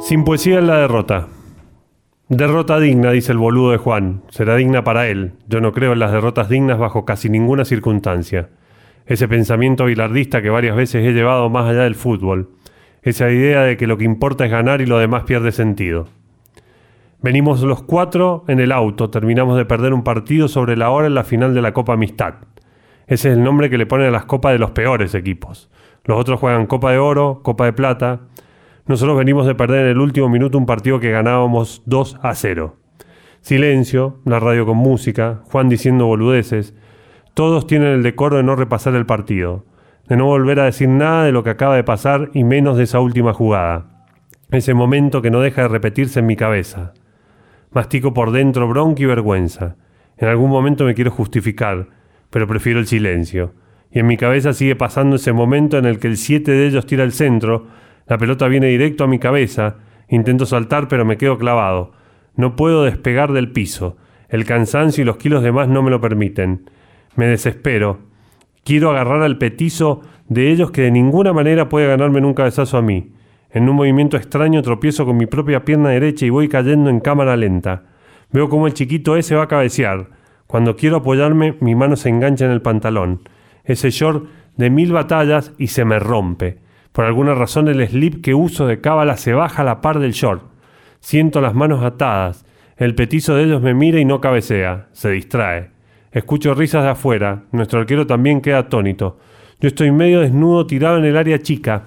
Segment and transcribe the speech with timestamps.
[0.00, 1.28] Sin poesía en la derrota.
[2.28, 4.22] Derrota digna, dice el boludo de Juan.
[4.30, 5.34] Será digna para él.
[5.46, 8.48] Yo no creo en las derrotas dignas bajo casi ninguna circunstancia.
[9.04, 12.50] Ese pensamiento bilardista que varias veces he llevado más allá del fútbol.
[13.02, 16.08] Esa idea de que lo que importa es ganar y lo demás pierde sentido.
[17.22, 21.14] Venimos los cuatro en el auto, terminamos de perder un partido sobre la hora en
[21.14, 22.34] la final de la Copa Amistad.
[23.06, 25.70] Ese es el nombre que le ponen a las copas de los peores equipos.
[26.04, 28.20] Los otros juegan Copa de Oro, Copa de Plata,
[28.86, 32.76] nosotros venimos de perder en el último minuto un partido que ganábamos 2 a 0.
[33.40, 36.74] Silencio, la radio con música, Juan diciendo boludeces.
[37.34, 39.64] Todos tienen el decoro de no repasar el partido,
[40.08, 42.84] de no volver a decir nada de lo que acaba de pasar y menos de
[42.84, 44.06] esa última jugada.
[44.50, 46.92] Ese momento que no deja de repetirse en mi cabeza.
[47.70, 49.76] Mastico por dentro bronca y vergüenza.
[50.16, 51.88] En algún momento me quiero justificar,
[52.28, 53.54] pero prefiero el silencio.
[53.92, 56.86] Y en mi cabeza sigue pasando ese momento en el que el 7 de ellos
[56.86, 57.68] tira el centro,
[58.10, 59.76] la pelota viene directo a mi cabeza.
[60.08, 61.92] Intento saltar, pero me quedo clavado.
[62.34, 63.98] No puedo despegar del piso.
[64.28, 66.68] El cansancio y los kilos de más no me lo permiten.
[67.14, 68.00] Me desespero.
[68.64, 72.78] Quiero agarrar al petizo de ellos que de ninguna manera puede ganarme en un cabezazo
[72.78, 73.12] a mí.
[73.52, 77.36] En un movimiento extraño tropiezo con mi propia pierna derecha y voy cayendo en cámara
[77.36, 77.84] lenta.
[78.32, 80.08] Veo cómo el chiquito ese va a cabecear.
[80.48, 83.20] Cuando quiero apoyarme, mi mano se engancha en el pantalón.
[83.62, 86.58] Ese short de mil batallas y se me rompe.
[87.00, 90.12] Por alguna razón el slip que uso de cábala se baja a la par del
[90.12, 90.42] short.
[90.98, 92.44] Siento las manos atadas.
[92.76, 94.88] El petizo de ellos me mira y no cabecea.
[94.92, 95.70] Se distrae.
[96.12, 97.44] Escucho risas de afuera.
[97.52, 99.18] Nuestro arquero también queda atónito.
[99.62, 101.84] Yo estoy medio desnudo tirado en el área chica.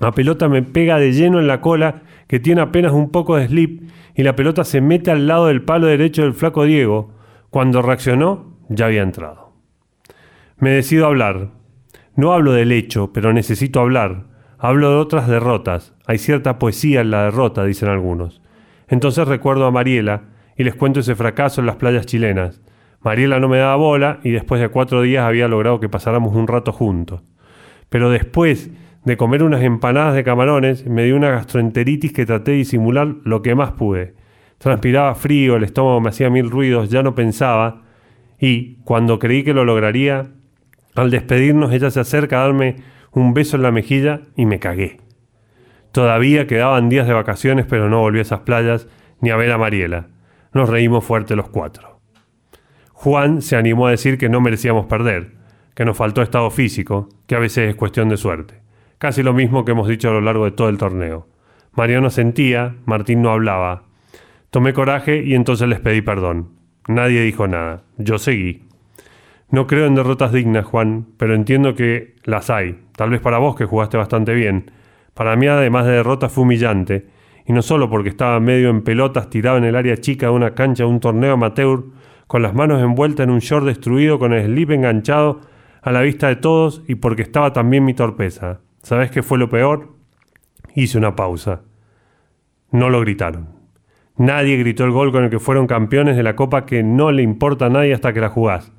[0.00, 3.48] La pelota me pega de lleno en la cola, que tiene apenas un poco de
[3.48, 3.82] slip,
[4.14, 7.12] y la pelota se mete al lado del palo derecho del flaco Diego.
[7.50, 9.52] Cuando reaccionó, ya había entrado.
[10.56, 11.50] Me decido hablar.
[12.16, 14.37] No hablo del hecho, pero necesito hablar.
[14.60, 15.94] Hablo de otras derrotas.
[16.06, 18.42] Hay cierta poesía en la derrota, dicen algunos.
[18.88, 20.22] Entonces recuerdo a Mariela
[20.56, 22.60] y les cuento ese fracaso en las playas chilenas.
[23.00, 26.48] Mariela no me daba bola y después de cuatro días había logrado que pasáramos un
[26.48, 27.22] rato juntos.
[27.88, 28.70] Pero después
[29.04, 33.42] de comer unas empanadas de camarones, me dio una gastroenteritis que traté de disimular lo
[33.42, 34.14] que más pude.
[34.58, 37.82] Transpiraba frío, el estómago me hacía mil ruidos, ya no pensaba.
[38.40, 40.32] Y, cuando creí que lo lograría,
[40.96, 42.76] al despedirnos ella se acerca a darme
[43.12, 44.98] un beso en la mejilla y me cagué.
[45.92, 48.86] Todavía quedaban días de vacaciones, pero no volví a esas playas
[49.20, 50.08] ni a ver a Mariela.
[50.52, 52.00] Nos reímos fuerte los cuatro.
[52.92, 55.32] Juan se animó a decir que no merecíamos perder,
[55.74, 58.60] que nos faltó estado físico, que a veces es cuestión de suerte.
[58.98, 61.28] Casi lo mismo que hemos dicho a lo largo de todo el torneo.
[61.72, 63.84] Mariano sentía, Martín no hablaba.
[64.50, 66.50] Tomé coraje y entonces les pedí perdón.
[66.88, 67.84] Nadie dijo nada.
[67.98, 68.67] Yo seguí.
[69.50, 72.78] No creo en derrotas dignas, Juan, pero entiendo que las hay.
[72.96, 74.70] Tal vez para vos que jugaste bastante bien.
[75.14, 77.06] Para mí, además de derrota, fue humillante.
[77.46, 80.54] Y no solo porque estaba medio en pelotas tirado en el área chica de una
[80.54, 81.84] cancha de un torneo amateur,
[82.26, 85.40] con las manos envueltas en un short destruido con el slip enganchado
[85.80, 88.60] a la vista de todos y porque estaba también mi torpeza.
[88.82, 89.94] ¿Sabes qué fue lo peor?
[90.74, 91.62] Hice una pausa.
[92.70, 93.48] No lo gritaron.
[94.18, 97.22] Nadie gritó el gol con el que fueron campeones de la copa que no le
[97.22, 98.72] importa a nadie hasta que la jugás.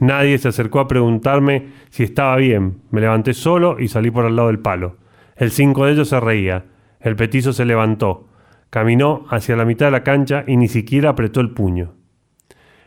[0.00, 2.82] Nadie se acercó a preguntarme si estaba bien.
[2.90, 4.96] Me levanté solo y salí por al lado del palo.
[5.36, 6.66] El cinco de ellos se reía.
[7.00, 8.28] El petizo se levantó.
[8.70, 11.94] Caminó hacia la mitad de la cancha y ni siquiera apretó el puño.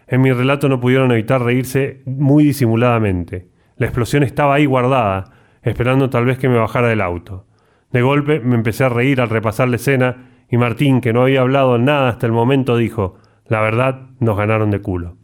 [0.08, 3.50] En mi relato no pudieron evitar reírse muy disimuladamente.
[3.78, 5.32] La explosión estaba ahí guardada,
[5.64, 7.46] esperando tal vez que me bajara del auto.
[7.92, 11.42] De golpe me empecé a reír al repasar la escena y Martín, que no había
[11.42, 13.18] hablado nada hasta el momento, dijo,
[13.48, 15.21] la verdad, nos ganaron de culo.